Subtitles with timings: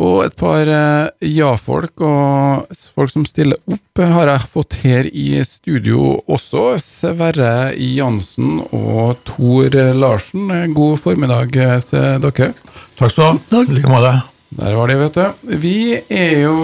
[0.00, 5.36] Og et par eh, ja-folk og folk som stiller opp, har jeg fått her i
[5.44, 6.78] studio også.
[6.80, 10.48] Sverre Jansen og Tor Larsen.
[10.72, 11.52] God formiddag
[11.90, 12.52] til dere.
[12.96, 13.64] Takk skal du ha.
[13.66, 14.14] I like måte.
[14.52, 15.52] Der var de, vet du.
[15.60, 15.76] Vi
[16.12, 16.56] er jo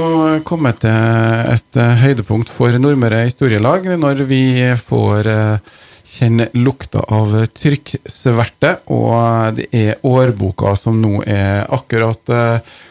[0.45, 4.42] kommet til et høydepunkt for Nordmøre Historielag når vi
[4.76, 5.76] får eh,
[6.08, 12.32] kjenne lukta av trykksverte, og det er årboka som nå er akkurat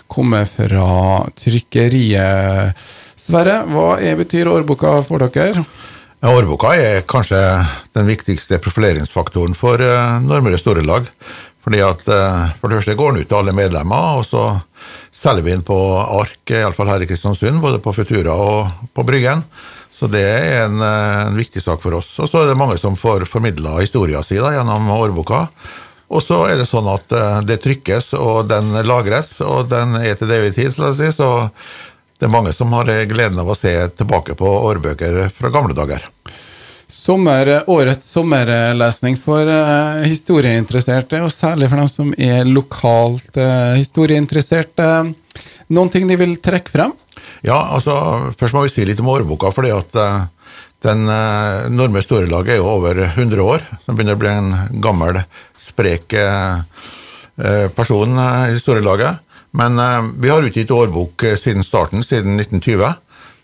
[0.08, 2.76] eh, kommet fra trykkeriet.
[3.18, 5.66] Sverre, hva er, betyr årboka for dere?
[6.22, 7.38] Ja, årboka er kanskje
[7.94, 11.10] den viktigste profileringsfaktoren for uh, Nordmøre Storelag.
[11.62, 14.60] Fordi at uh, For det første går den ut til alle medlemmer, og så
[15.14, 19.44] selger vi den på ark, iallfall her i Kristiansund, både på Futura og på Bryggen.
[19.94, 22.14] Så det er en, en viktig sak for oss.
[22.22, 25.48] Og så er det mange som får formidla historia si gjennom årboka.
[26.08, 30.16] Og så er det sånn at uh, det trykkes, og den lagres, og den er
[30.20, 31.10] til evig tid, la oss si.
[31.12, 31.30] Så
[32.18, 36.08] det er mange som har gleden av å se tilbake på årbøker fra gamle dager.
[36.88, 44.88] Sommer, årets sommerlesning for uh, historieinteresserte, og særlig for dem som er lokalt uh, historieinteresserte.
[45.76, 46.96] Noen ting de vil trekke frem?
[47.44, 47.94] Ja, altså,
[48.40, 49.52] Først må vi si litt om årboka.
[49.52, 50.00] fordi at
[50.88, 53.66] den eh, Nordmøre Storelaget er jo over 100 år.
[53.86, 55.20] Den begynner å bli en gammel,
[55.62, 56.62] sprek eh,
[57.78, 58.18] person
[58.50, 59.24] i storelaget.
[59.58, 59.78] Men
[60.22, 62.96] vi har utgitt årbok siden starten, siden 1920.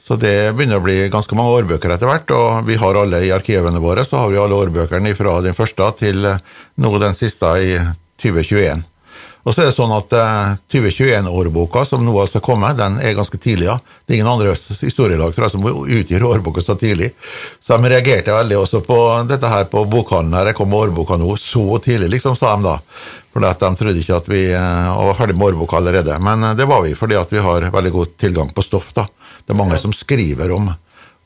[0.03, 2.33] Så det begynner å bli ganske mange årbøker etter hvert.
[2.35, 5.91] Og vi har alle i arkivene våre, så har vi alle årbøkene fra den første
[6.01, 7.77] til nå den siste i
[8.21, 8.83] 2021.
[9.43, 13.37] Og så er det sånn at uh, 2021-årboka, som nå altså kommer, den er ganske
[13.41, 13.67] tidlig.
[13.67, 13.75] ja.
[14.05, 17.11] Det er ingen andre historielag tror jeg, som utgir årboka så tidlig.
[17.59, 20.37] Så de reagerte veldig også på dette her på bokhandelen.
[20.39, 22.77] Her jeg kom med årboka nå så tidlig, liksom, sa de da.
[23.35, 26.17] Fordi at de trodde ikke at vi uh, var ferdig med årboka allerede.
[26.23, 28.93] Men uh, det var vi, fordi at vi har veldig god tilgang på stoff.
[28.95, 29.09] da.
[29.43, 30.71] Det er mange som skriver om,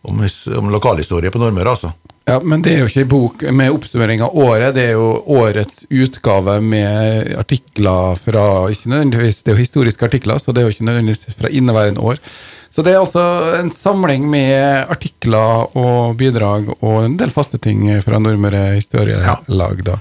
[0.10, 1.94] om, om lokalhistorie på Nordmøre, altså.
[2.28, 5.08] Ja, Men det er jo ikke en bok med oppsummering av året, det er jo
[5.32, 8.43] årets utgave med artikler fra
[8.73, 12.04] ikke nødvendigvis, Det er jo historiske artikler, så det er jo ikke nødvendigvis fra inneværende
[12.04, 12.20] år.
[12.67, 13.23] Så det er altså
[13.61, 19.95] en samling med artikler og bidrag og en del faste ting fra Nordmøre Historielag, da.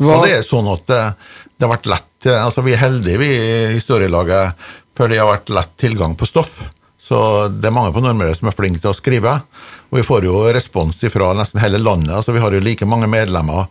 [0.00, 0.16] Hva?
[0.16, 1.02] Og det er sånn at det,
[1.60, 4.64] det har vært lett altså Vi er heldige, vi i historielaget,
[4.96, 6.64] for det har vært lett tilgang på stoff.
[7.00, 7.20] Så
[7.52, 9.36] det er mange på Nordmøre som er flinke til å skrive.
[9.90, 12.14] Og vi får jo respons fra nesten hele landet.
[12.14, 13.66] altså Vi har jo like mange medlemmer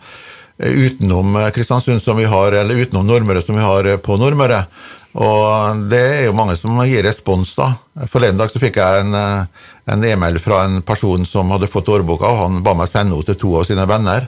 [0.60, 4.20] eh, utenom eh, Kristiansund som vi har, eller utenom Nordmøre som vi har eh, på
[4.20, 4.66] Nordmøre.
[5.20, 7.72] Og det er jo mange som gir respons, da.
[8.12, 12.42] Forleden dag så fikk jeg en, e-mail fra en person som hadde fått årboka, og
[12.44, 14.28] han ba meg sende henne til to av sine venner.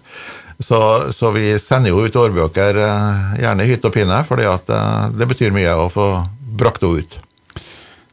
[0.58, 0.79] Så,
[1.13, 2.81] så vi sender jo ut årbøker
[3.38, 4.50] gjerne i hytt og pinne, fordi
[5.22, 6.08] det betyr mye å få
[6.58, 7.22] brakt henne ut.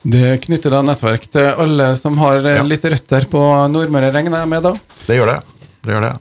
[0.08, 2.64] Det knytter da nettverk til alle som har eh, ja.
[2.64, 4.72] litt røtter på Nordmøre, regner jeg med da?
[5.04, 5.41] Det gjør det.
[5.84, 6.12] det, gjør det.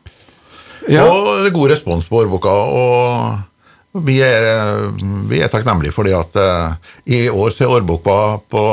[0.91, 1.05] Ja.
[1.07, 2.51] Og det er god respons på årboka.
[2.51, 4.91] Og vi er,
[5.29, 6.75] vi er takknemlige fordi at uh,
[7.07, 8.17] i år så er årboka
[8.51, 8.63] på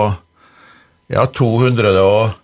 [1.14, 2.34] ja, 240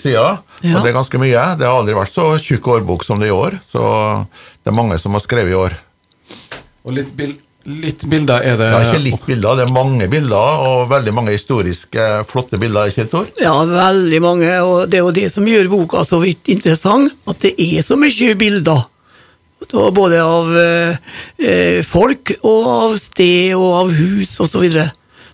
[0.00, 0.42] sider.
[0.66, 0.74] Ja.
[0.74, 1.46] Og det er ganske mye.
[1.58, 3.52] Det har aldri vært så tjukk årbok som det er i år.
[3.70, 3.82] Så
[4.62, 5.78] det er mange som har skrevet i år.
[6.82, 10.62] Og litt bild Litt bilder er det Ja, ikke litt bilder, det er mange bilder,
[10.66, 12.90] og veldig mange historiske, flotte bilder.
[12.90, 13.28] ikke Tor?
[13.38, 17.38] Ja, veldig mange, og det er jo det som gjør boka så vidt interessant, at
[17.44, 18.88] det er så mye bilder.
[19.94, 24.50] Både av eh, folk, og av sted, og av hus, osv.
[24.50, 24.88] Så, videre.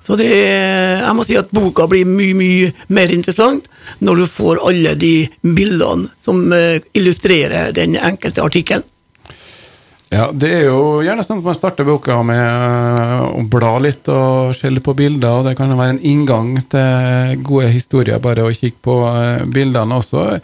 [0.05, 3.65] så det, jeg må si at boka blir mye, mye mer interessant
[4.05, 8.85] når du får alle de bildene som eh, illustrerer den enkelte artikkelen.
[10.09, 14.09] Ja, det er jo gjerne sånn at man starter boka med eh, å bla litt
[14.09, 18.55] og skjelle på bilder, og det kan være en inngang til gode historier, bare å
[18.55, 20.41] kikke på eh, bildene også.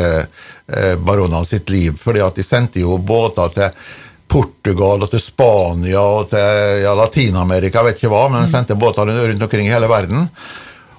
[1.01, 1.97] baronene sitt liv.
[2.01, 3.81] fordi at de sendte jo båter til
[4.29, 9.09] Portugal og til Spania og til ja, Latin-Amerika, vet ikke hva, men de sendte båter
[9.09, 10.29] rundt omkring i hele verden.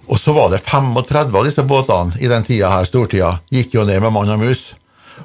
[0.10, 3.86] Og så var det 35 av disse båtene i den tida her, stortida, gikk jo
[3.86, 4.72] ned med mann og mus.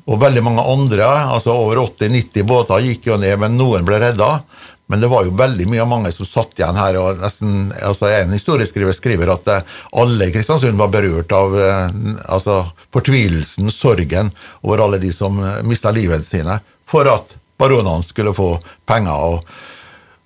[0.05, 4.43] Og veldig mange andre, altså over 80-90 båter, gikk jo ned, men noen ble redda.
[4.87, 6.99] Men det var jo veldig mye av mange som satt igjen her.
[7.01, 11.87] og nesten, altså En historieskriver skriver at eh, alle i Kristiansund var berørt av eh,
[12.29, 12.61] altså,
[12.93, 14.33] fortvilelsen, sorgen
[14.63, 19.15] over alle de som eh, mista livet sine for at baronene skulle få penger.
[19.15, 19.71] og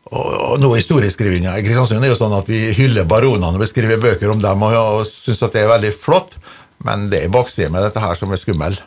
[0.08, 4.30] og, noe historieskrivinga i Kristiansund er jo sånn at vi hyller baronene og beskriver bøker
[4.32, 6.38] om dem og, og syns at det er veldig flott,
[6.86, 8.78] men det er baksiden med dette her som er skummel.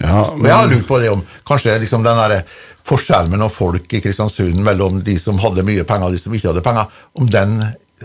[0.00, 0.42] Ja, men...
[0.42, 2.42] Og jeg har lurt på det om kanskje liksom den der
[2.84, 6.50] forskjellen mellom folk i Kristiansund, mellom de som hadde mye penger og de som ikke
[6.50, 7.56] hadde penger, om den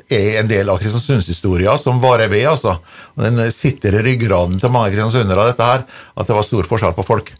[0.07, 2.47] er en del av Kristiansundshistoria som varer ved.
[2.47, 2.77] altså.
[3.15, 6.95] Og Den sitter i ryggraden til mange kristiansundere, dette her, at det var stor forskjell
[6.95, 7.33] på folk.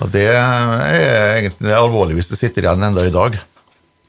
[0.00, 3.38] Og Det er egentlig alvorlig hvis det sitter igjen enda i dag.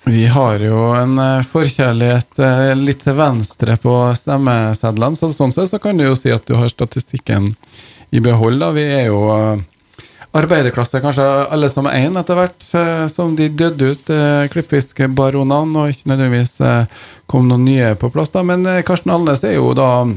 [0.03, 5.69] Vi har jo en eh, forkjærlighet eh, litt til venstre på stemmesedlene, så sånn sett
[5.69, 7.51] så kan du jo si at du har statistikken
[8.11, 8.59] i behold.
[8.59, 8.71] da.
[8.75, 9.63] Vi er jo eh,
[10.37, 12.67] arbeiderklasse, kanskje alle som én etter hvert,
[13.11, 14.11] som de døde ut,
[14.53, 16.55] klippfiskbaronene, og ikke nødvendigvis
[17.27, 18.31] kom noen nye på plass.
[18.31, 18.43] da.
[18.47, 20.07] Men Karsten Alnes er jo da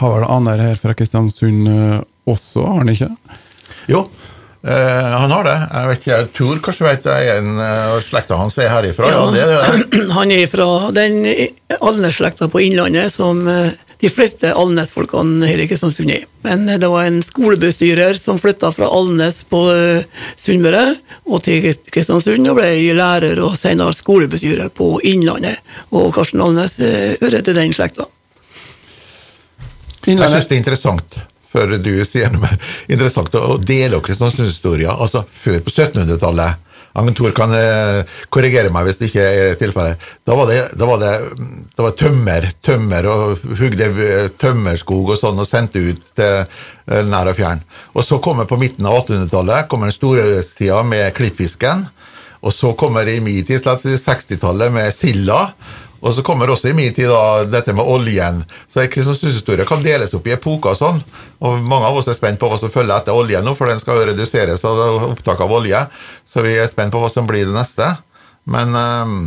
[0.00, 1.68] Har vel aner her fra Kristiansund
[2.24, 3.10] også, har han ikke?
[3.90, 4.06] Jo,
[4.60, 5.56] Uh, han har det.
[5.72, 9.08] Jeg vet ikke, jeg tror kanskje vet jeg en uh, slekta hans er herifra.
[9.08, 10.10] Ja, ja det er det.
[10.18, 11.16] Han er fra den
[11.80, 16.24] Alnes-slekta på Innlandet som uh, de fleste Alnes-folkene hører ikke Kristiansund er.
[16.46, 19.60] Men det var en skolebestyrer som flytta fra Alnes på
[20.40, 20.84] Sunnmøre
[21.28, 25.60] og til Kristiansund og ble lærer og senere skolebestyrer på Innlandet.
[25.92, 28.08] Og Karsten Alnes hører til den slekta.
[30.08, 31.20] Jeg syns det er interessant
[31.50, 32.56] før du sier noe mer
[32.86, 34.90] interessant, å dele Kristiansunds historie.
[34.90, 36.68] Altså før på 1700-tallet.
[36.98, 38.02] Agentur kan eh,
[38.32, 40.08] korrigere meg hvis det ikke er tilfellet.
[40.26, 41.12] Da var det, da var det,
[41.76, 43.90] da var tømmer, tømmer og hugde
[44.40, 47.62] tømmerskog og sånn og sendte ut til eh, nær og fjern.
[47.94, 51.86] Og så kommer på midten av 1800-tallet kommer den store storhetstida med klippfisken.
[52.40, 55.50] Og så kommer det i min tid, 60-tallet, med silda.
[56.00, 58.42] Og så kommer også i min tid da, dette med oljen.
[58.68, 61.02] Så Kristiansundshistoria kan deles opp i epoker og sånn.
[61.44, 63.82] Og mange av oss er spent på hva som følger etter oljen nå, for den
[63.82, 65.84] skal jo reduseres av opptak av olje.
[66.28, 67.92] Så vi er spent på hva som blir det neste.
[68.50, 69.20] Men um,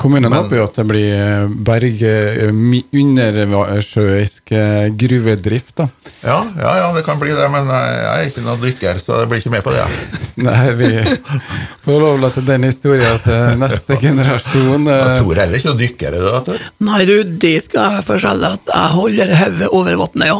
[0.00, 5.84] Kommunen håper jo at det blir eh, berg eh, undersjøisk eh, gruvedrift, da.
[6.24, 9.28] Ja, ja, ja, det kan bli det, men jeg er ikke noen dykker, så jeg
[9.30, 9.84] blir ikke med på det.
[10.46, 10.88] Nei, vi
[11.84, 14.88] får lov til den historien til neste generasjon.
[14.88, 16.56] Jeg tror heller ikke noen dykker, er du?
[16.88, 20.38] Nei, du, det skal jeg fortelle, at jeg holder hodet over vannet, ja.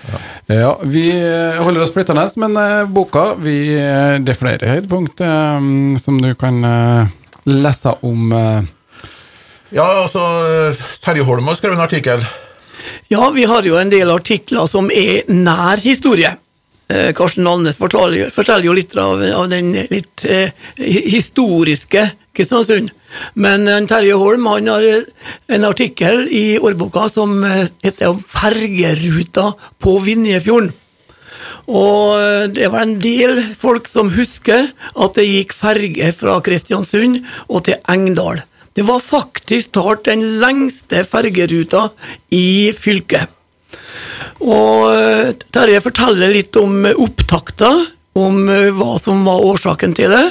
[0.00, 0.18] Ja.
[0.54, 0.72] ja.
[0.86, 1.10] Vi
[1.58, 2.52] holder oss flyttende, men
[2.94, 3.76] boka vi,
[4.22, 5.18] Det er flere høydepunkt
[6.00, 6.56] som du kan
[7.48, 8.60] lese om uh...
[9.70, 10.22] Ja, altså
[11.04, 12.24] Terje Holm har skrevet en artikkel.
[13.10, 16.32] Ja, vi har jo en del artikler som er nær historie.
[16.90, 22.90] Eh, Karsten Alnes forteller, forteller, jo litt av, av den litt eh, historiske Kristiansund.
[23.38, 25.06] Men eh, Terje Holm han har eh,
[25.54, 30.72] en artikkel i årboka som heter 'Fergeruta på Vinjefjorden'.
[31.70, 37.20] Og eh, det var en del folk som husker at det gikk ferge fra Kristiansund
[37.48, 38.42] og til Engdal.
[38.74, 41.88] Det var faktisk talt den lengste fergeruta
[42.34, 43.28] i fylket.
[44.40, 47.72] Og eh, Terje forteller litt om opptakta,
[48.18, 50.26] om eh, hva som var årsaken til det.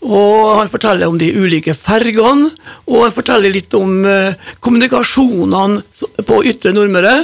[0.00, 2.48] Og han forteller om de ulike fergene,
[2.88, 4.00] og han forteller litt om
[4.64, 7.18] kommunikasjonene på Ytre Nordmøre,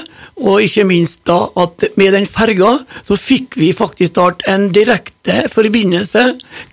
[0.44, 2.74] og ikke minst da at med den ferga
[3.06, 6.26] så fikk vi faktisk start en direkte forbindelse.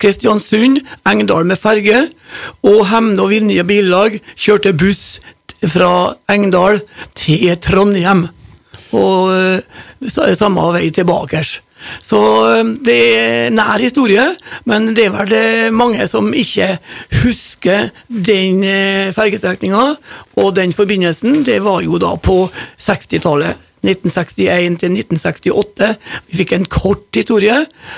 [0.04, 2.02] Kristiansund-Engdal med ferge,
[2.68, 5.22] og Hemne og Vinje Billag kjørte buss
[5.72, 6.82] fra Engdal
[7.16, 8.28] til Trondheim.
[8.94, 11.46] Og eh, samme vei tilbake.
[12.02, 12.20] Så
[12.86, 14.26] det er nær historie,
[14.70, 16.78] men det er vel det mange som ikke
[17.24, 19.84] husker den eh, fergestrekninga
[20.40, 21.42] og den forbindelsen.
[21.46, 22.46] Det var jo da på
[22.80, 23.73] 60-tallet.
[23.84, 25.90] 1961 til 1968.
[26.30, 27.58] Vi fikk en kort historie,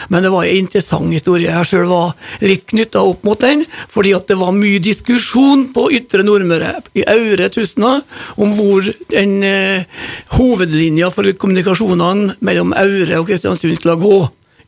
[0.10, 1.52] men det var en interessant historie.
[1.52, 6.26] Jeg sjøl var litt knytta opp mot den, fordi det var mye diskusjon på Ytre
[6.26, 8.00] Nordmøre, i Aure Tustna,
[8.42, 9.86] om hvor den eh,
[10.38, 14.20] hovedlinja for kommunikasjonene mellom Aure og Kristiansund skulle gå.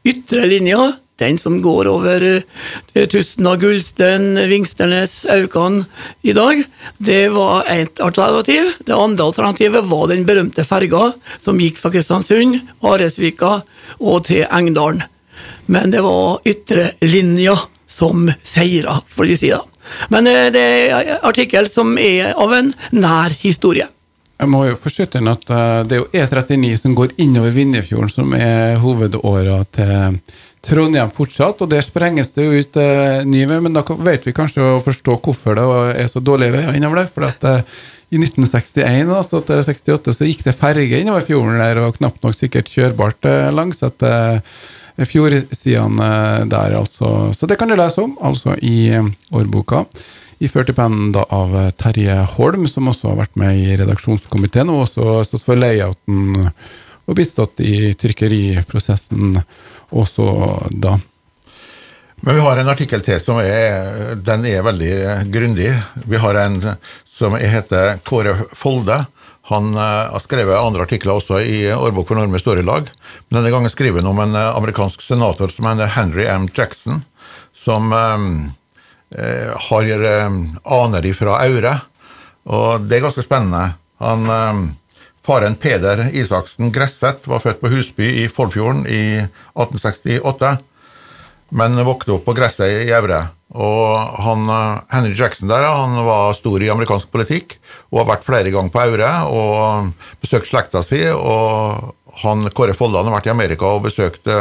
[0.07, 5.85] Ytre linja den som går over uh, av Gullsten, Vingsternes, Aukan
[6.21, 6.63] i dag,
[6.97, 8.71] det var ett alternativ.
[8.85, 13.61] Det andre alternativet var den berømte ferga som gikk fra Kristiansund, Aresvika
[13.99, 15.03] og til Engdalen.
[15.65, 17.57] Men det var ytre linja
[17.87, 19.63] som seira, får vi si da.
[20.13, 23.87] Men uh, det er artikkel som er av en nær historie.
[24.37, 28.11] Jeg må jo forskyte inn at uh, det er jo E39 som går innover Vinjefjorden,
[28.11, 30.19] som er hovedåra til
[30.67, 34.35] Trondheim fortsatt, og der sprenges det jo ut eh, ny vei, men da vet vi
[34.35, 35.67] kanskje å forstå hvorfor det
[36.03, 37.11] er så dårlige veier innover der.
[37.13, 37.61] for at eh,
[38.07, 42.35] i 1961 altså til 68 så gikk det ferge innover fjorden der, og knapt nok
[42.35, 44.41] sikkert kjørbart eh, langs etter
[44.97, 47.29] fjordsidene der, altså.
[47.37, 48.97] Så det kan du lese om, altså i
[49.29, 49.83] årboka.
[50.41, 54.87] Iført i pennen da av Terje Holm, som også har vært med i redaksjonskomiteen, og
[54.87, 56.49] også stått for layouten
[57.07, 59.37] og bistått i trykkeriprosessen
[59.95, 60.27] også
[60.71, 60.97] da.
[62.21, 64.93] Men vi har en artikkel til som er, den er veldig
[65.31, 65.69] grundig.
[66.09, 66.57] Vi har en
[67.17, 69.03] som heter Kåre Folde.
[69.47, 72.89] Han har skrevet andre artikler også i Årbok for Norme Storylag.
[73.29, 76.49] Men denne gangen skriver han om en amerikansk senator som heter Henry M.
[76.51, 77.05] Jackson,
[77.55, 79.93] som eh, har
[80.81, 81.77] aner fra Aure.
[82.47, 83.77] Og det er ganske spennende.
[84.03, 84.65] Han eh,
[85.27, 90.53] Faren Peder Isaksen Gresseth var født på Husby i Foldfjorden i 1868,
[91.59, 93.25] men vokste opp på gresset i Evre.
[93.51, 94.47] Og han,
[94.91, 97.57] Henry Jackson der, han var stor i amerikansk politikk
[97.89, 99.91] og har vært flere ganger på Aure og
[100.23, 101.03] besøkt slekta si.
[101.11, 101.93] og
[102.23, 104.31] han, Kåre Foldan har vært i Amerika og besøkt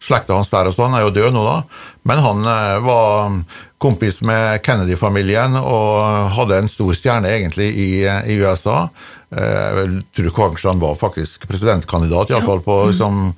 [0.00, 1.86] slekta hans der, og sånn, han er jo død nå, da.
[2.08, 3.36] Men han eh, var
[3.80, 8.86] kompis med Kennedy-familien og hadde en stor stjerne egentlig i, i USA.
[9.30, 13.28] Eh, jeg tror kanskje han var faktisk presidentkandidat, iallfall på, liksom,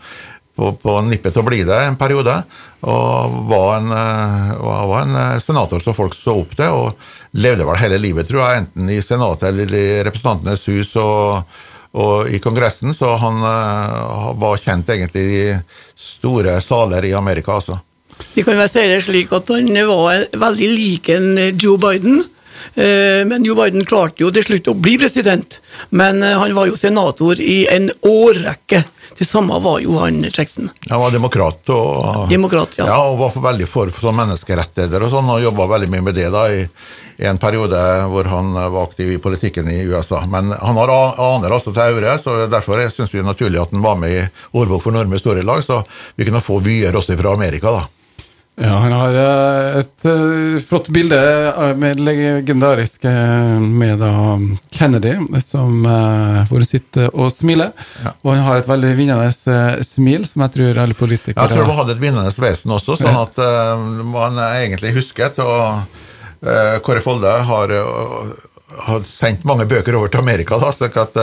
[0.57, 2.39] på, på nippet til å bli det en periode.
[2.83, 7.69] Og var en, eh, var en, eh, senator som folk så opp til, og levde
[7.69, 11.45] vel hele livet, tror jeg, enten i Senatet eller i Representantenes hus og,
[11.93, 12.93] og i Kongressen.
[12.97, 15.47] Så han var kjent egentlig i
[15.97, 17.79] store saler i Amerika, altså.
[18.37, 22.21] Vi kan vel si det slik at han var veldig lik en Joe Biden.
[22.75, 26.71] Eh, men Joe Biden klarte jo til slutt å bli president, men eh, han var
[26.71, 28.85] jo senator i en årrekke.
[29.19, 30.71] Det samme var jo han Jackson.
[30.89, 32.87] Han var demokrat og, demokrat, ja.
[32.89, 36.31] ja, og var veldig for, for menneskerettigheter og sånn, og jobba veldig mye med det
[36.33, 36.63] da i,
[37.19, 37.79] i, en periode
[38.09, 40.25] hvor han var aktiv i politikken i USA.
[40.27, 43.75] Men han har aner altså til Aure, så derfor syns vi det er naturlig at
[43.75, 45.83] han var med i Årbok for Norme Storylag, så
[46.17, 48.02] vi kunne få vyer også fra Amerika, da.
[48.63, 51.19] Ja, han har eh, et uh, flott bilde
[51.81, 53.03] med legendarisk
[53.59, 54.13] med da
[54.71, 57.73] Kennedy, som uh, hvor han sitter og smiler.
[58.05, 58.13] Ja.
[58.23, 61.67] Og han har et veldig vinnende uh, smil, som jeg tror alle politikere Jeg tror
[61.73, 63.43] han hadde et vinnende vesen også, sånn at
[64.13, 65.43] man egentlig husket.
[65.43, 65.99] Og
[66.87, 67.77] Kåre Folde har
[68.73, 71.19] har sendt mange bøker over til Amerika, da, slik at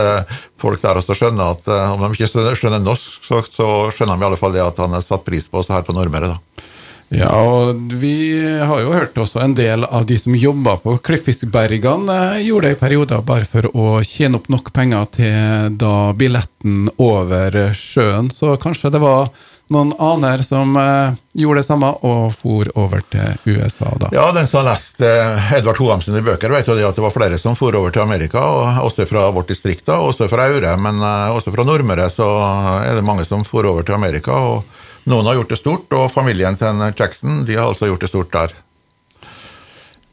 [0.60, 4.28] folk der også skjønner at om de ikke skjønner norsk, så, så skjønner de i
[4.28, 6.30] alle fall det at han har satt pris på oss her på Nordmøre.
[6.36, 6.69] da.
[7.10, 12.18] Ja, og vi har jo hørt også en del av de som jobba på Klippfiskbergene,
[12.36, 16.86] eh, gjorde det i perioder bare for å tjene opp nok penger til da billetten
[17.02, 18.30] over sjøen.
[18.30, 19.26] Så kanskje det var
[19.74, 24.12] noen aner som eh, gjorde det samme og for over til USA, da.
[24.14, 27.02] Ja, den som har lest eh, Edvard Hoam sine bøker, vet jo det at det
[27.08, 30.46] var flere som for over til Amerika, og også fra vårt distrikt, da, også fra
[30.46, 31.02] Aure, men
[31.34, 32.36] også fra Nordmøre så
[32.84, 34.38] er det mange som for over til Amerika.
[34.54, 38.12] og noen har gjort det stort, og familien til Jackson de har altså gjort det
[38.12, 38.58] stort der.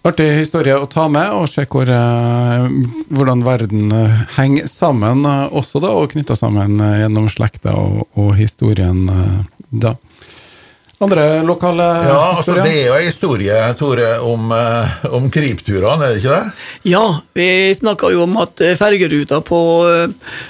[0.07, 2.67] Artig historie å ta med, og se hvor, eh,
[3.11, 8.35] hvordan verden eh, henger sammen eh, også, da, og knytta sammen gjennom slekta og, og,
[8.37, 9.03] historien
[9.67, 9.97] da.
[11.03, 12.55] Andre lokale ja, altså.
[12.57, 14.47] Det er jo en historie, Tore, om,
[15.13, 16.55] om krypturene, er det ikke det?
[16.89, 17.03] Ja,
[17.37, 19.59] vi snakka jo om at fergeruta på,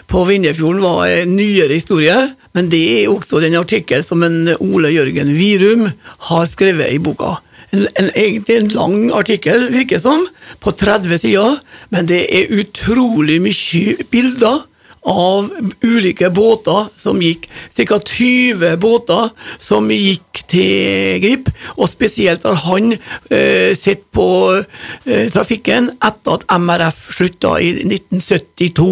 [0.07, 2.15] på Vindjefjorden var en nyere historie.
[2.57, 5.91] Men det er også den artikkel som en Ole Jørgen Virum
[6.29, 7.35] har skrevet i boka.
[7.75, 10.23] En, en, egentlig en lang artikkel, virker som,
[10.63, 11.59] på 30 sider,
[11.93, 14.63] men det er utrolig mye bilder
[15.07, 15.51] av
[15.85, 17.45] ulike båter som gikk.
[17.77, 17.99] Ca.
[17.99, 19.29] 20 båter
[19.61, 26.47] som gikk til Grip, og spesielt har han eh, sett på eh, trafikken etter at
[26.57, 28.89] MRF slutta i 1972.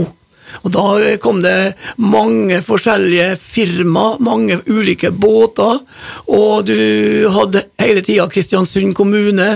[0.64, 0.86] Og da
[1.22, 5.82] kom det mange forskjellige firma, mange ulike båter,
[6.32, 9.48] og du hadde hele tida Kristiansund kommune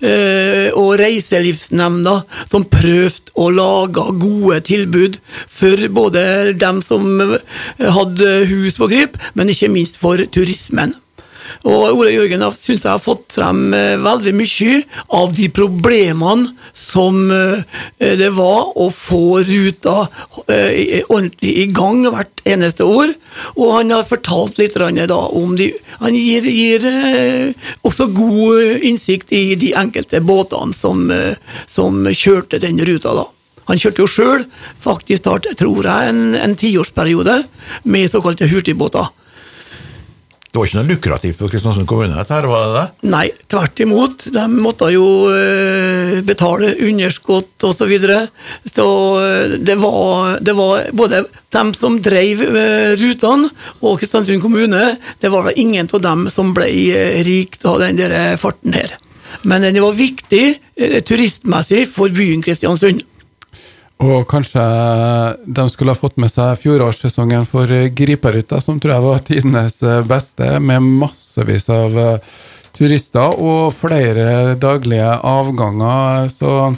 [0.00, 2.20] eh, og Reiselivsnemnda
[2.50, 5.18] som prøvde å lage gode tilbud
[5.50, 7.22] for både dem som
[7.78, 10.94] hadde hus på Grip, men ikke minst for turismen.
[11.62, 14.80] Og Ole Jørgen syns jeg har fått frem eh, veldig mye
[15.16, 17.62] av de problemene som eh,
[18.18, 20.08] det var å få ruta
[20.48, 23.14] eh, ordentlig i gang hvert eneste år.
[23.54, 26.84] Og han har fortalt litt om de Han gir, gir
[27.82, 31.06] også god innsikt i de enkelte båtene som,
[31.66, 33.24] som kjørte den ruta da.
[33.70, 34.44] Han kjørte jo sjøl,
[34.80, 37.38] faktisk start, tror jeg, en, en tiårsperiode
[37.88, 39.08] med såkalte hurtigbåter.
[40.54, 42.14] Det var ikke noe lukrativt for Kristiansund kommune?
[42.14, 43.08] dette her, var det det?
[43.10, 44.26] Nei, tvert imot.
[44.36, 47.80] De måtte jo uh, betale underskudd osv.
[47.80, 48.20] Så, videre.
[48.70, 48.86] så
[49.18, 51.24] uh, det var, det var både
[51.56, 56.54] dem som drev uh, rutene og Kristiansund kommune, det var da ingen av dem som
[56.54, 56.70] ble
[57.26, 58.94] rikt av den der farten her.
[59.42, 60.44] Men det var viktig
[61.02, 63.02] turistmessig for byen Kristiansund.
[64.02, 64.62] Og kanskje
[65.46, 69.78] de skulle ha fått med seg fjorårssesongen for Griperhytta, som tror jeg var tidenes
[70.10, 72.34] beste, med massevis av eh,
[72.74, 76.28] turister og flere daglige avganger.
[76.32, 76.74] Så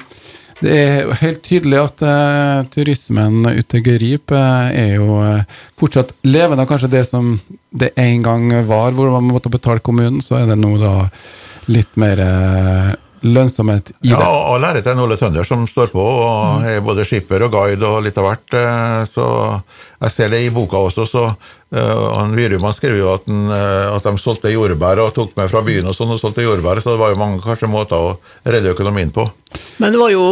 [0.61, 6.65] det er helt tydelig at uh, turismen ute Grip uh, er jo uh, fortsatt levende.
[6.69, 7.35] Kanskje det som
[7.77, 10.95] det en gang var, hvor man måtte betale kommunen, så er det nå da
[11.69, 12.23] litt mer
[13.25, 14.11] lønnsomhet i det.
[14.13, 16.67] Ja, og lærer til Ole Tønder som står på, og mm.
[16.73, 18.57] er både skipper og guide og litt av hvert.
[18.61, 19.29] Eh, så
[20.03, 21.29] jeg ser det i boka også, så
[21.77, 25.63] han Virum skrev jo at, den, uh, at, de solgte jordbær og tok med fra
[25.67, 28.15] byen og sånn og solgte jordbær, så det var jo mange kanskje måter å
[28.47, 29.27] redde økonomien på.
[29.81, 30.25] Men det var jo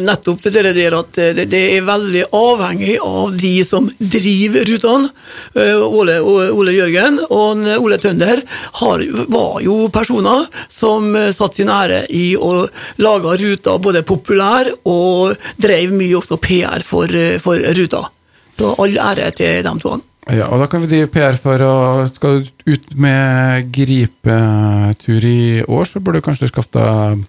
[0.00, 5.10] nettopp det der at det, det er veldig avhengig av de som driver rutene.
[5.84, 8.40] Ole, Ole, Jørgen og Ole Tønder
[8.80, 12.66] har, var jo personer som satte sin ære i å
[13.02, 18.06] lage ruter både populær og drev mye også PR for, for ruta.
[18.56, 19.98] Så all ære til dem to.
[20.30, 21.74] Ja, og da kan vi drive PR for å
[22.10, 27.26] Skal du ut med gripetur i år, så burde du kanskje skaffe deg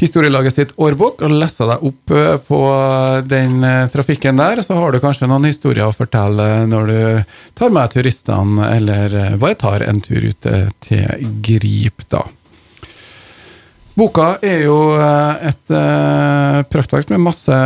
[0.00, 2.60] historielaget sitt årbok og lese deg opp eh, på
[3.28, 4.62] den eh, trafikken der.
[4.64, 7.00] Så har du kanskje noen historier å fortelle når du
[7.58, 10.50] tar med turistene, eller eh, bare tar en tur ut
[10.86, 12.24] til Grip, da.
[14.00, 17.56] Boka er jo eh, et uh, praktverk med masse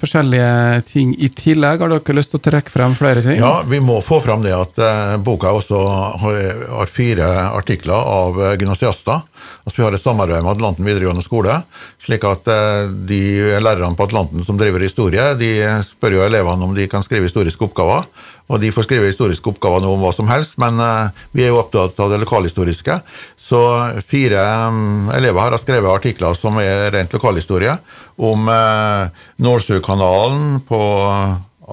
[0.00, 1.84] forskjellige ting i tillegg.
[1.84, 3.38] Har dere lyst til å trekke frem flere ting?
[3.38, 5.84] Ja, vi må få frem det at uh, boka også
[6.24, 9.22] har, fire artikler av gymnasiaster.
[9.62, 11.60] Altså, vi har et samarbeid med Atlanten videregående skole.
[12.02, 12.48] slik at
[13.06, 13.20] de
[13.62, 15.52] lærerne på Atlanten som driver historie, de
[15.86, 18.08] spør jo elevene om de kan skrive historiske oppgaver.
[18.50, 20.74] Og de får skrive historiske oppgaver om hva som helst, men
[21.30, 22.96] vi er jo opptatt av det lokalhistoriske.
[23.38, 23.60] Så
[24.06, 27.76] fire um, elever har skrevet artikler som er rent lokalhistorie,
[28.18, 29.06] om uh,
[29.42, 30.80] Nålsøkanalen på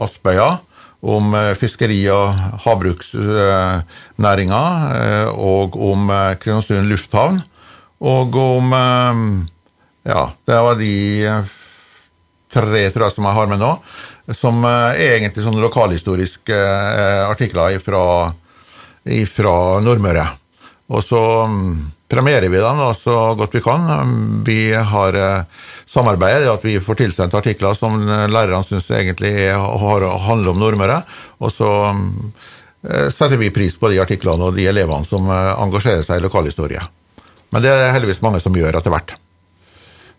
[0.05, 0.59] Aspøya,
[1.01, 2.33] om uh, fiskeri- og
[2.65, 4.63] havbruksnæringa,
[5.33, 7.41] og om Kristiansund lufthavn,
[8.01, 8.73] og om
[10.07, 10.93] Ja, det var de
[12.53, 13.71] tre tror jeg som jeg har med nå,
[14.35, 16.57] som er egentlig sånne lokalhistoriske
[17.29, 20.25] artikler fra Nordmøre.
[20.87, 21.71] Og så mm,
[22.11, 23.87] premierer vi dem da, så godt vi kan.
[24.47, 30.53] Vi har eh, samarbeidet, at vi får tilsendt artikler som lærerne syns egentlig er, handler
[30.53, 31.01] om Nordmøre.
[31.43, 32.31] Og så mm,
[32.87, 36.27] eh, setter vi pris på de artiklene og de elevene som eh, engasjerer seg i
[36.27, 36.83] lokalhistorie.
[37.51, 39.15] Men det er heldigvis mange som gjør etter hvert.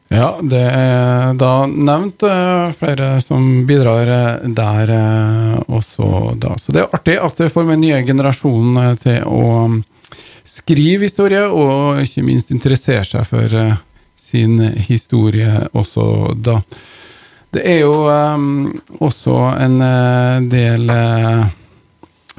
[0.09, 2.23] Ja, det er da nevnt
[2.79, 4.09] flere som bidrar
[4.57, 4.93] der
[5.69, 6.55] også da.
[6.57, 9.43] Så det er artig at det får med nye generasjonen til å
[10.49, 13.53] skrive historie, og ikke minst interessere seg for
[14.17, 14.57] sin
[14.89, 16.09] historie også
[16.41, 16.57] da.
[17.53, 17.93] Det er jo
[19.05, 19.79] også en
[20.49, 20.89] del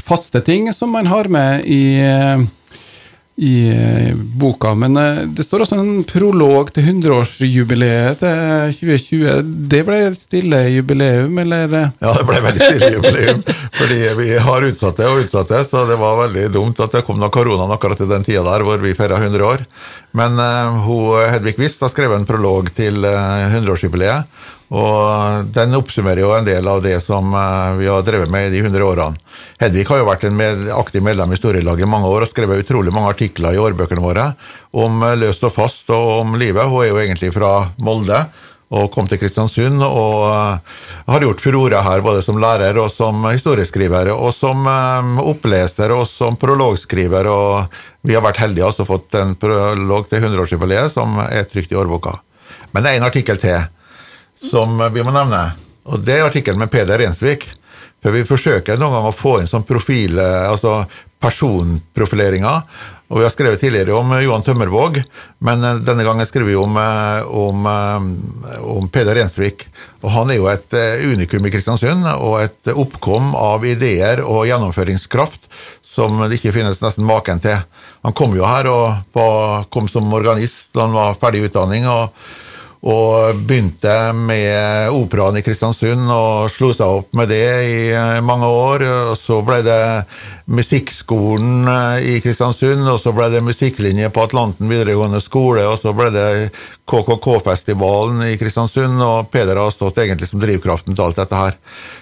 [0.09, 2.01] faste ting som man har med i
[3.39, 4.73] i eh, boka.
[4.73, 9.53] Men eh, det står også en prolog til 100-årsjubileet til 2020.
[9.71, 11.77] Det ble et stille jubileum, eller?
[12.03, 13.39] Ja, det ble veldig stille jubileum.
[13.79, 17.05] fordi vi har utsatt det og utsatt det, så det var veldig dumt at det
[17.07, 19.63] kom noe koronaen akkurat i den tida der hvor vi feira 100 år.
[20.19, 24.27] Men uh, hun, Hedvig Wist har skrevet en prolog til uh, 100-årsjubileet.
[24.69, 28.51] Og den oppsummerer jo en del av det som uh, vi har drevet med i
[28.53, 29.17] de 100 årene.
[29.59, 32.61] Hedvig har jo vært en med, aktiv medlem i Historielaget i mange år og skrevet
[32.61, 34.27] utrolig mange artikler i årbøkene våre
[34.77, 36.69] om løst og fast og om livet.
[36.69, 38.21] Hun er jo egentlig fra Molde
[38.69, 39.81] og kom til Kristiansund.
[39.81, 40.29] Og
[41.09, 44.67] har gjort furore her, både som lærer og som historieskriver, og som
[45.23, 47.31] oppleser og som prologskriver.
[47.33, 51.73] Og vi har vært heldige og altså fått en prolog til 100-årsjubileet som er trykt
[51.73, 52.19] i årboka.
[52.69, 53.57] Men det er en artikkel til
[54.39, 55.43] som vi må nevne,
[55.89, 57.47] og det er artikkelen med Peder Rensvik.
[57.99, 60.85] For vi forsøker noen ganger å få inn sånn profil, altså
[61.19, 62.61] personprofileringer.
[63.09, 64.99] Og Vi har skrevet tidligere om Johan Tømmervåg,
[65.41, 69.65] men eh, denne gangen skriver vi om, eh, om, eh, om Peder Rensvik.
[70.03, 75.49] Og Han er jo et unikum i Kristiansund, og et oppkom av ideer og gjennomføringskraft
[75.83, 77.57] som det ikke finnes nesten maken til.
[78.05, 79.25] Han kom jo her og på,
[79.73, 81.89] kom som organist da han var ferdig i utdanning.
[81.89, 82.13] og
[82.79, 88.47] og begynte med operaen i Kristiansund og slo seg opp med det i eh, mange
[88.47, 88.85] år.
[89.09, 89.81] og Så ble det
[90.47, 95.91] Musikkskolen eh, i Kristiansund, og så ble det musikklinje på Atlanten videregående skole, og så
[95.97, 96.29] ble det
[96.89, 101.59] KKK-festivalen i Kristiansund, og Peder har stått egentlig som drivkraften til alt dette her.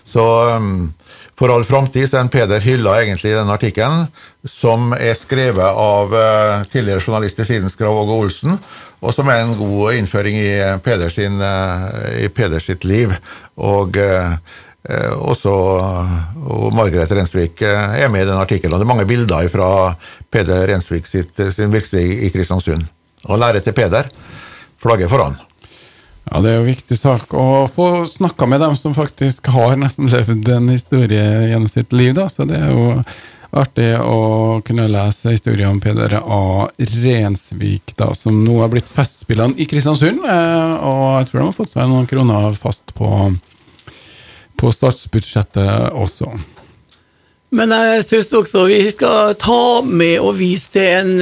[0.07, 0.27] Så
[0.61, 0.93] um,
[1.37, 4.07] for all framtid er Peder hylla egentlig i den artikkelen,
[4.43, 8.59] som er skrevet av uh, tidligere journalist i Tidens Grav Åge Olsen
[8.97, 10.47] og som er en god innføring i
[10.83, 13.13] Peder, sin, eh, i sitt liv.
[13.57, 14.37] Og uh,
[15.19, 18.79] også og Margaret Rensvik eh, er med i den artikkelen.
[18.79, 19.95] Det er mange bilder fra
[20.31, 22.87] Peder Rensvik sitt, sin virksomhet i Kristiansund.
[23.27, 24.09] Og lære til Peder.
[24.81, 25.35] Flagget foran.
[26.31, 29.77] Ja, Det er jo en viktig sak å få snakka med dem som faktisk har
[29.79, 32.13] nesten levd en historie gjennom sitt liv.
[32.15, 33.03] da, så det er jo
[33.55, 36.67] artig å kunne lese historien om Peder A.
[36.77, 40.19] Rensvik, da, som nå har blitt Festspillene i Kristiansund.
[40.27, 43.31] Eh, og jeg tror de har fått seg noen kroner fast på,
[44.59, 46.33] på statsbudsjettet også.
[47.55, 51.13] Men jeg syns også vi skal ta med og vise til en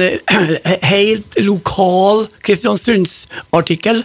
[0.92, 4.02] helt lokal Kristiansundsartikkel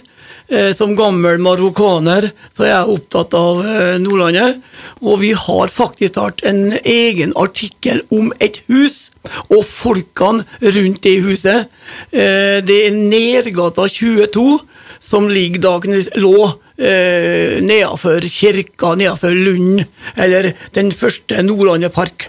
[0.76, 4.60] som gammel marokkaner så er jeg opptatt av eh, Nordlandet.
[5.02, 9.10] Og vi har faktisk hatt en egen artikkel om et hus
[9.48, 11.72] og folkene rundt det huset.
[12.10, 14.58] Eh, det er Nergata 22,
[15.02, 15.76] som ligger da
[16.20, 16.36] lå
[16.76, 19.82] eh, nedenfor kirka, nedenfor Lund,
[20.16, 22.28] eller den første Nordlandet park.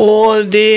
[0.00, 0.70] Og det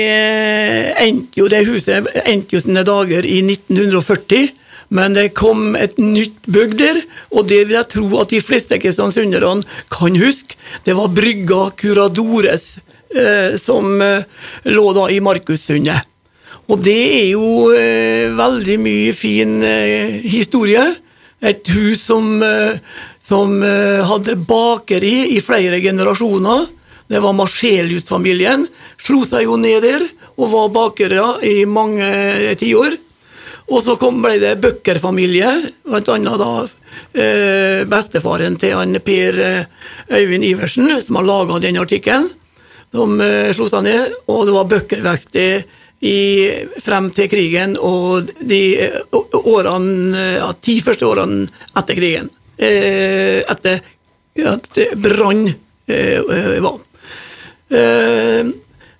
[1.00, 4.50] endte jo, det huset endte jo sine dager i 1940.
[4.94, 7.00] Men det kom et nytt bygg der,
[7.34, 10.54] og det vil jeg tro at de fleste kristiansunderne kan huske.
[10.86, 12.76] Det var brygga Curadores,
[13.10, 14.26] eh, som eh,
[14.70, 16.06] lå da i Markussundet.
[16.70, 20.84] Og det er jo eh, veldig mye fin eh, historie.
[21.44, 22.78] Et hus som, eh,
[23.20, 26.68] som eh, hadde bakeri i flere generasjoner.
[27.10, 28.64] Det var Marcelius-familien.
[29.02, 30.06] Slo seg jo ned der
[30.38, 32.96] og var bakere i mange tiår.
[33.72, 35.50] Og så kom, ble det bøkkerfamilie,
[35.88, 36.00] bl.a.
[36.40, 36.50] da
[37.16, 39.70] eh, bestefaren til han Per eh,
[40.12, 42.28] Øyvind Iversen, som har laga den artikkelen.
[42.92, 45.64] som eh, slo seg ned, og det var Bøcker-verksted
[46.84, 48.98] frem til krigen og de eh,
[49.40, 51.46] årene, ja, ti første årene
[51.78, 52.30] etter krigen.
[52.58, 53.80] Eh, etter
[54.44, 56.78] at brann eh, var.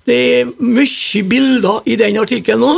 [0.04, 2.74] det er mye bilder i den artikkelen nå.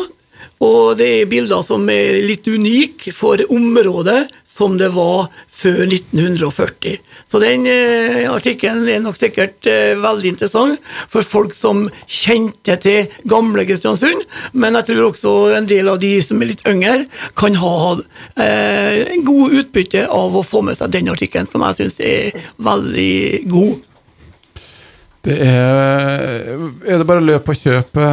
[0.65, 4.25] Og det er bilder som er litt unike for området
[4.57, 6.97] som det var før 1940.
[7.29, 13.11] Så den eh, artikkelen er nok sikkert eh, veldig interessant for folk som kjente til
[13.29, 14.25] gamle Kristiansund,
[14.57, 17.05] men jeg tror også en del av de som er litt yngre,
[17.37, 21.81] kan ha eh, en god utbytte av å få med seg den artikkelen, som jeg
[21.83, 23.19] syns er veldig
[23.53, 23.77] god.
[25.27, 28.09] Det er, er det bare å løpe og kjøpe,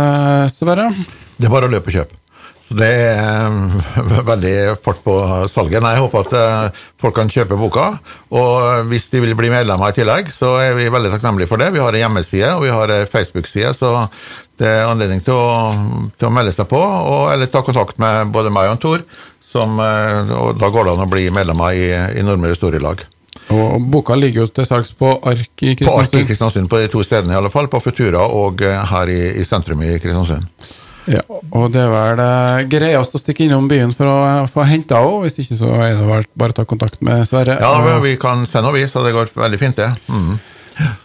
[0.51, 0.89] Sverre?
[1.37, 2.22] Det er bare å løpe og kjøpe.
[2.71, 5.15] Det er eh, veldig fart på
[5.51, 5.83] salget.
[5.83, 7.89] Nei, jeg håper at eh, folk kan kjøpe boka.
[8.33, 11.73] Og hvis de vil bli medlemmer i tillegg, så er vi veldig takknemlige for det.
[11.75, 13.93] Vi har en hjemmeside og vi har en Facebook-side, så
[14.61, 15.73] det er anledning til å,
[16.17, 16.79] til å, melde seg på.
[16.79, 19.03] Og, eller ta kontakt med både meg og Tor,
[19.53, 23.03] som, eh, og da går det an å bli medlemmer i, i Nordmøre Historielag.
[23.53, 25.89] Og Boka ligger jo til salgs på Ark i Kristiansund?
[25.89, 27.67] På Ark i Kristiansund, på de to stedene i alle fall.
[27.69, 30.47] På Futura og her i, i sentrum i Kristiansund.
[31.09, 34.17] Ja, og det er vel det greiest å stikke innom byen for å
[34.51, 35.25] få henta henne.
[35.25, 37.59] Hvis ikke så er det vel bare å ta kontakt med Sverre.
[37.59, 39.91] Ja, vi kan sende henne, vi, så det går veldig fint, det.
[40.07, 40.39] Mm.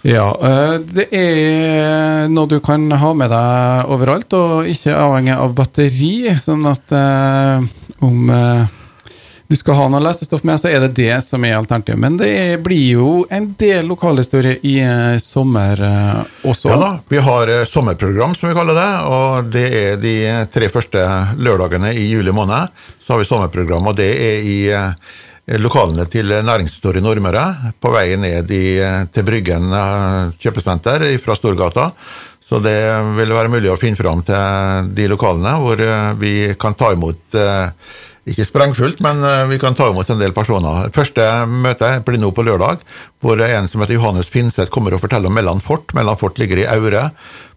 [0.09, 5.55] Ja, eh, det er noe du kan ha med deg overalt, og ikke avhengig av
[5.59, 6.13] batteri.
[6.41, 7.67] Sånn at eh,
[8.07, 8.77] om eh,
[9.49, 11.97] du skal ha noe lesestoff med, så er det det som er alternativet.
[12.03, 16.69] Men det blir jo en del lokalhistorie i eh, sommer eh, også.
[16.69, 18.91] Ja da, vi har eh, sommerprogram, som vi kaller det.
[19.09, 20.17] Og det er de
[20.53, 21.05] tre første
[21.41, 22.77] lørdagene i juli måned.
[23.01, 24.59] Så har vi sommerprogram, og det er i
[25.65, 28.67] lokalene til Næringshistorie Nordmøre på vei ned i,
[29.15, 29.73] til Bryggen
[30.37, 31.87] kjøpesenter fra Storgata.
[32.45, 32.77] Så det
[33.17, 35.81] vil være mulig å finne fram til de lokalene hvor
[36.21, 37.41] vi kan ta imot
[38.33, 40.89] ikke sprengfullt, men vi kan ta imot en del personer.
[40.95, 42.85] Første møte blir nå på lørdag,
[43.25, 45.95] hvor en som heter Johannes Finseth kommer og forteller om Mellan fort.
[45.97, 47.09] Mellan fort ligger i Aure,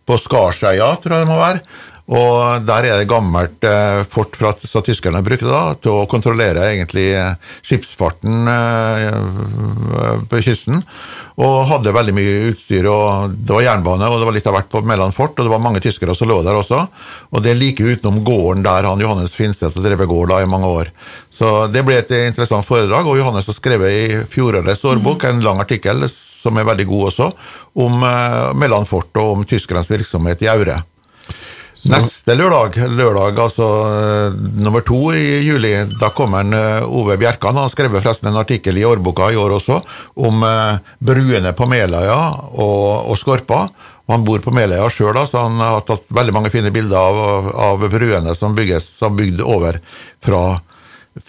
[0.07, 1.61] på Skarsøya, tror jeg det må være.
[2.09, 6.71] Og der er det gammelt eh, fort fra, som tyskerne brukte da, til å kontrollere
[6.73, 10.81] egentlig eh, skipsfarten eh, på kysten.
[11.41, 12.89] Og hadde veldig mye utstyr.
[12.91, 15.53] og Det var jernbane, og det var litt av hvert på Mæland fort, og det
[15.53, 16.81] var mange tyskere som lå der også.
[17.31, 20.49] Og det er like utenom gården der han Johannes Finstedt har drevet gård da i
[20.49, 20.91] mange år.
[21.31, 25.63] Så det ble et interessant foredrag, og Johannes har skrevet i fjorårets årbok en lang
[25.63, 26.09] artikkel
[26.41, 27.27] som er veldig god også,
[27.85, 30.81] om eh, Mæland fort og om tyskernes virksomhet i Aure.
[31.89, 37.55] Neste lørdag, lørdag altså uh, nummer to i juli, da kommer en, uh, Ove Bjerkan.
[37.55, 39.79] Han har skrevet forresten en artikkel i årboka i år også
[40.21, 42.19] om uh, bruene på Meløya
[42.51, 43.63] og, og Skorpa.
[44.11, 47.87] Han bor på Meløya sjøl, så han har tatt veldig mange fine bilder av, av
[47.89, 49.81] bruene som bygges, som bygd over
[50.21, 50.43] fra,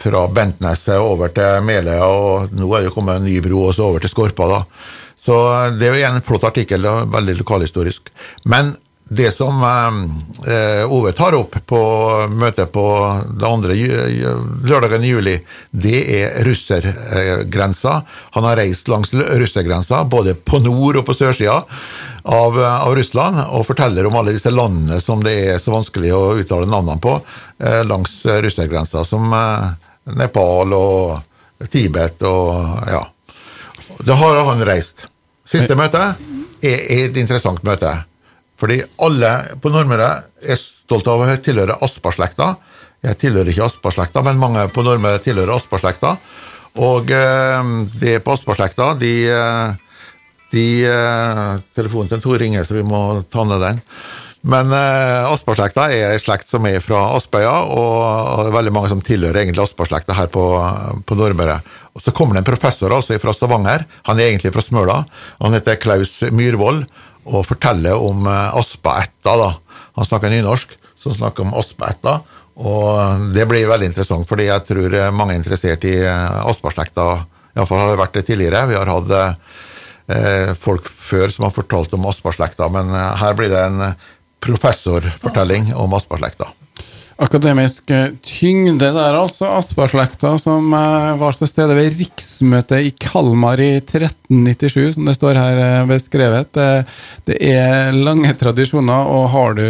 [0.04, 4.04] fra Bentneset over til Meløya, og nå er det kommet en ny bro også over
[4.04, 4.52] til Skorpa.
[4.52, 4.62] da.
[5.22, 5.36] Så
[5.78, 8.10] det er jo en flott artikkel, veldig lokalhistorisk.
[8.50, 8.74] Men
[9.08, 11.80] det som eh, Ove tar opp på
[12.32, 12.84] møtet på
[13.40, 13.76] det andre
[14.64, 15.34] lørdagen i juli,
[15.70, 17.98] det er russergrensa.
[18.36, 21.58] Han har reist langs russergrensa, både på nord og på sørsida
[22.22, 26.22] av, av, Russland, og forteller om alle disse landene som det er så vanskelig å
[26.40, 29.72] uttale navnene på eh, langs russergrensa, som eh,
[30.18, 33.02] Nepal og Tibet og ja.
[34.02, 35.04] Da har han reist.
[35.46, 36.00] Siste møte
[36.64, 37.92] er et interessant møte.
[38.62, 40.08] Fordi alle på Nordmøre
[40.46, 42.52] er stolt av å tilhøre Aspa-slekta.
[43.02, 46.14] Jeg tilhører ikke Aspa-slekta, men mange på Nordmøre tilhører Aspa-slekta.
[46.78, 49.98] Og eh, de på Aspa-slekta, de, eh,
[50.54, 53.02] de eh, Telefonen til Tor ringer, så vi må
[53.34, 53.82] ta ned den.
[54.46, 58.94] Men eh, Aspa-slekta er ei slekt som er fra Aspøya, og, det er veldig mange
[58.94, 60.46] som tilhører egentlig Aspa-slekta her på,
[61.02, 61.58] på Nordmøre.
[61.98, 65.02] Og Så kommer det en professor altså fra Stavanger, han er egentlig fra Smøla.
[65.42, 66.86] Han heter Klaus Myhrvold
[67.26, 69.36] og forteller om eh, aspaætta.
[69.40, 69.50] da.
[69.98, 72.20] Han snakker nynorsk, så snakker om aspaætta.
[72.62, 77.06] Og det blir veldig interessant, fordi jeg tror mange er interessert i Aspa-slekta.
[77.56, 78.66] Iallfall har det vært det tidligere.
[78.68, 83.52] Vi har hatt eh, folk før som har fortalt om aspaslekta, men eh, her blir
[83.52, 83.86] det en
[84.42, 86.50] professorfortelling om aspaslekta.
[87.22, 87.90] Akademisk
[88.26, 89.46] tyngde der, altså.
[89.60, 95.86] Asparslekta som var til stede ved riksmøtet i Kalmar i 1397, som det står her
[95.86, 96.50] beskrevet.
[97.28, 99.66] Det er lange tradisjoner, og har du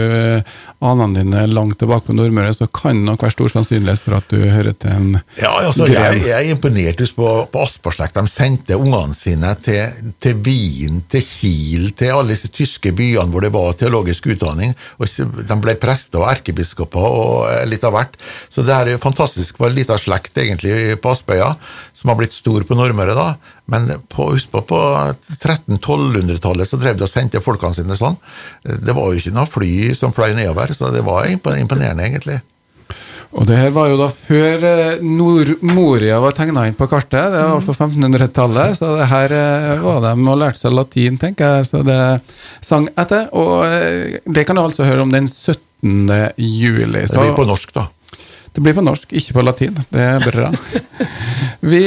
[0.83, 4.27] anene dine langt tilbake på Nordmøre, så kan det nok være stor sannsynlighet for at
[4.33, 8.19] du hører til en Ja, altså, jeg, jeg, er imponert på, på Asparslekt.
[8.19, 13.45] De sendte ungene sine til, til, Wien, til Kiel, til alle disse tyske byene hvor
[13.45, 14.75] det var teologisk utdanning.
[14.99, 15.09] og
[15.49, 18.19] De ble prester og erkebiskoper og litt av hvert.
[18.53, 21.55] Så det er jo fantastisk for en liten slekt egentlig på Aspøya,
[21.97, 23.15] som har blitt stor på Nordmøre.
[23.19, 23.35] da,
[23.71, 24.79] men på, på, på
[25.39, 28.19] 1300-1200-tallet så drev de og sendte folkene sine sånn.
[28.63, 32.41] Det var jo ikke noe fly som fløy nedover, så det var imponerende, egentlig.
[33.33, 37.33] Og det her var jo da før eh, Nord-Moria var tegna inn på kartet.
[37.33, 41.57] Det var på 1500-tallet, så det her eh, var de og lærte seg latin, tenker
[41.57, 41.71] jeg.
[41.71, 41.97] Så det
[42.61, 43.31] sang etter.
[43.33, 46.13] Og eh, det kan du altså høre om den 17.
[46.37, 47.07] juli.
[47.09, 47.89] Så, det blir på norsk, da.
[48.53, 49.81] Det blir på norsk, ikke på latin.
[49.89, 50.53] Det er bra.
[51.63, 51.83] Vi,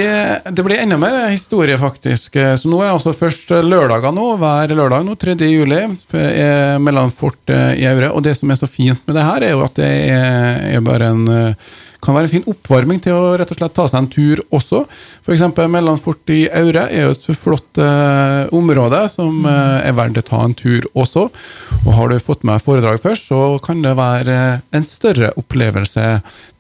[0.56, 2.38] det blir enda mer historie, faktisk.
[2.60, 5.36] Så nå er altså først lørdager nå, hver lørdag nå, 3.
[5.52, 5.82] juli,
[6.80, 8.14] mellom Fort i Aure.
[8.16, 10.86] Og det som er så fint med det her, er jo at det er, er
[10.86, 11.28] bare en
[12.06, 14.84] kan være en fin oppvarming til å rett og slett ta seg en tur også.
[15.26, 15.44] F.eks.
[15.74, 20.44] Mellomfort i Aure er jo et flott eh, område som eh, er verdt å ta
[20.46, 21.28] en tur også.
[21.84, 24.40] Og har du fått med foredrag først, så kan det være
[24.76, 26.08] en større opplevelse,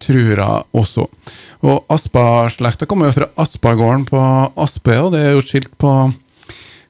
[0.03, 1.07] tror jeg også.
[1.65, 4.21] Og Aspa-slekta kommer jo fra Aspagården på
[4.65, 5.95] Aspøya, det er jo skilt på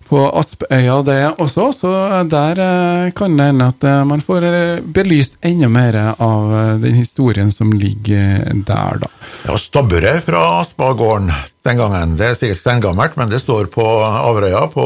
[0.06, 1.92] på Aspøya det også, så
[2.30, 6.98] der eh, kan det hende at eh, man får eh, belyst enda mer av den
[7.00, 9.10] historien som ligger der, da.
[9.48, 11.32] Ja, stabburet fra Aspagården
[11.66, 14.86] den gangen, det er sikkert steingammelt, men det står på Averøya, på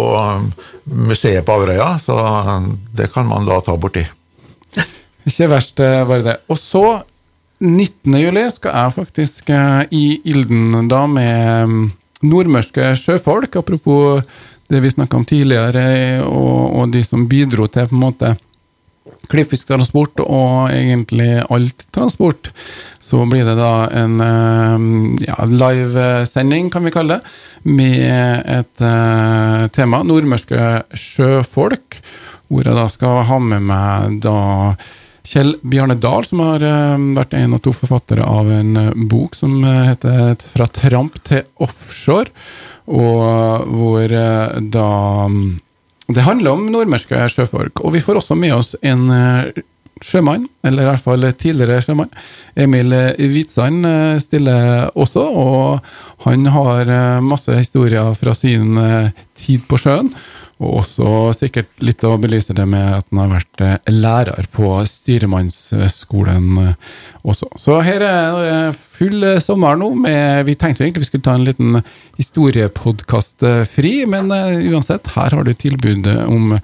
[0.85, 2.15] museet på Averøya, så
[2.95, 4.05] det kan man da ta borti.
[5.27, 6.37] Ikke verst, bare det.
[6.47, 6.83] Og så
[7.59, 8.15] 19.
[8.15, 9.51] juli skal jeg faktisk
[9.91, 11.83] i ilden da med mm,
[12.31, 13.59] nordmørske sjøfolk.
[13.59, 14.23] Apropos
[14.69, 18.35] det vi snakka om tidligere, og, og, de som bidro til på en måte
[19.29, 22.51] klippfisktransport og egentlig alt transport,
[23.01, 24.85] så blir det da en eh,
[25.25, 27.35] ja, livesending, kan vi kalle det,
[27.69, 31.97] med et uh, tema, nordmørske sjøfolk,
[32.47, 34.37] hvor jeg da skal ha med meg da
[35.29, 38.71] Kjell Bjarne Dahl, som har uh, vært en av to forfattere av en
[39.11, 42.31] bok som heter 'Fra tramp til offshore',
[42.89, 44.13] og hvor
[44.73, 44.89] da
[46.09, 49.59] det handler om nordmørske sjøfolk, og vi får også med oss en eh,
[50.01, 52.09] sjømann, eller i hvert fall tidligere sjømann.
[52.57, 58.73] Emil Hvitsand eh, stiller også, og han har eh, masse historier fra sin
[59.37, 60.09] tid på sjøen.
[60.59, 64.73] Og også sikkert litt å belyse det med at han har vært eh, lærer på
[64.91, 66.89] styremannsskolen eh,
[67.23, 67.47] også.
[67.55, 69.93] Så her er full sommer nå.
[70.03, 71.79] Med, vi tenkte egentlig vi skulle ta en liten
[72.19, 76.57] historiepodkast fri, men uansett, her har du tilbud om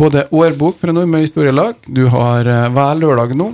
[0.00, 3.50] både årbok fra Nordmøre Historielag, du har hver lørdag nå,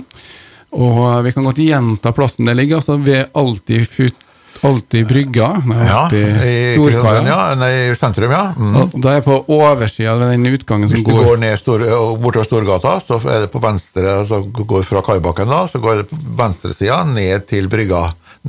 [0.79, 2.79] og vi kan godt gjenta plassen det ligger.
[2.79, 4.27] altså ved alltid futt
[4.61, 5.47] Alltid brygga?
[5.87, 7.21] Ja, i Storkaia?
[7.25, 8.51] Ja, nei, sentrum, ja.
[8.53, 8.91] Mm.
[9.01, 11.85] da er på oversida av den utgangen som går Hvis du går ned stor,
[12.21, 16.07] bortover Storgata, så er det på venstre, så går fra kaibakken da, så går det
[16.11, 18.03] på venstresida ned til brygga,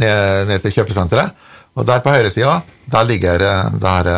[0.05, 1.33] ned, ned til kjøpesenteret.
[1.73, 2.59] Og der på høyresida,
[2.93, 3.49] der ligger
[3.81, 4.15] der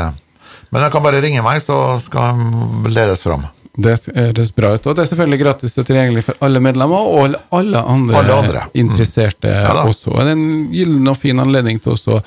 [0.75, 2.35] Men jeg kan bare ringe meg, så skal
[2.83, 3.47] de ledes fram.
[3.75, 4.87] Det høres bra ut.
[4.87, 7.25] Og det er selvfølgelig gratis og tilgjengelig for alle medlemmer og
[7.59, 8.65] alle andre, alle andre.
[8.79, 9.63] interesserte mm.
[9.67, 10.15] ja, også.
[10.15, 12.21] Det er en gyllen og fin anledning til å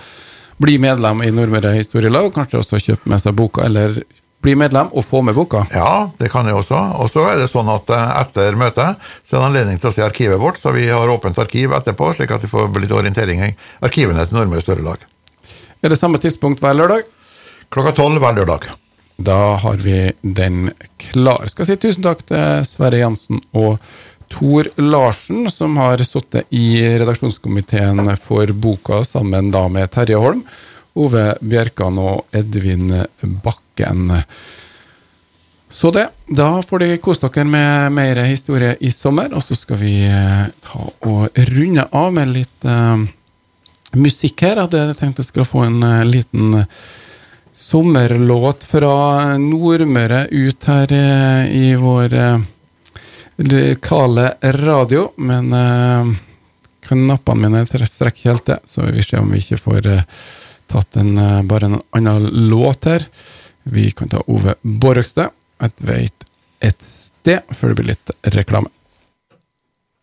[0.60, 4.02] bli medlem i Nordmøre Historielag, og kanskje også kjøpe med seg boka, eller
[4.44, 5.64] bli medlem og få med boka.
[5.74, 6.80] Ja, det kan jeg også.
[7.02, 9.94] Og så er det sånn at eh, etter møtet så er det anledning til å
[9.96, 13.46] se arkivet vårt, så vi har åpent arkiv etterpå, slik at vi får litt orientering
[13.48, 13.54] i
[13.88, 15.06] arkivene til Nordmøre Historielag.
[15.82, 17.08] Er det samme tidspunkt hver lørdag?
[17.74, 18.70] Klokka tolv hver lørdag.
[19.18, 20.70] Da har vi den
[21.02, 21.48] klar.
[21.50, 23.82] Skal si tusen takk til Sverre Jansen og
[24.30, 30.44] Tor Larsen, som har sittet i redaksjonskomiteen for boka sammen da med Terje Holm,
[30.98, 32.92] Ove Bjerkan og Edvin
[33.44, 34.12] Bakken.
[35.70, 36.08] Så det.
[36.28, 40.46] Da får de kose dere med mer historie i sommer, og så skal vi eh,
[40.64, 43.04] ta og runde av med litt uh,
[43.98, 44.56] musikk her.
[44.56, 46.64] Jeg hadde tenkt jeg skulle få en uh, liten
[47.58, 52.44] sommerlåt fra Nordmøre ut her eh, i vår eh,
[53.50, 56.12] lokale radio, men eh,
[56.86, 59.90] knappene mine strekker helt til, så vi ser om vi ikke får
[60.70, 61.18] tatt en,
[61.50, 63.08] bare en annen låt her.
[63.64, 66.26] Vi kan ta Ove Borrøgstad, 'Et veit
[66.62, 68.70] et sted', før det blir litt reklame.